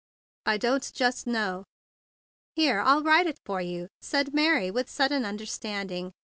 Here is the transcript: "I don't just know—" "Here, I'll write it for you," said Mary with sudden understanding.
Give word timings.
"I 0.47 0.57
don't 0.57 0.89
just 0.95 1.27
know—" 1.27 1.63
"Here, 2.55 2.79
I'll 2.79 3.03
write 3.03 3.27
it 3.27 3.37
for 3.45 3.61
you," 3.61 3.87
said 4.01 4.33
Mary 4.33 4.71
with 4.71 4.89
sudden 4.89 5.25
understanding. 5.25 6.11